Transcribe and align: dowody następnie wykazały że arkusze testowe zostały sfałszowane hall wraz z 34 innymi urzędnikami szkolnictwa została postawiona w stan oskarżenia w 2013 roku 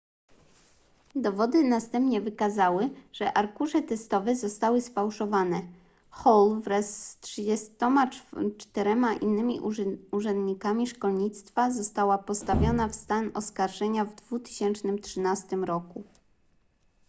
dowody 1.15 1.63
następnie 1.63 2.21
wykazały 2.21 2.89
że 3.13 3.33
arkusze 3.33 3.81
testowe 3.81 4.35
zostały 4.35 4.81
sfałszowane 4.81 5.61
hall 6.09 6.61
wraz 6.63 7.09
z 7.09 7.19
34 7.19 8.95
innymi 9.21 9.59
urzędnikami 10.11 10.87
szkolnictwa 10.87 11.71
została 11.71 12.17
postawiona 12.17 12.87
w 12.87 12.95
stan 12.95 13.31
oskarżenia 13.33 14.05
w 14.05 14.15
2013 14.15 15.57
roku 15.57 16.03